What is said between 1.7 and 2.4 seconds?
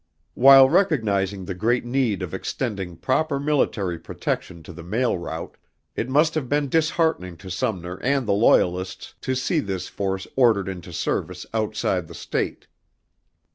need of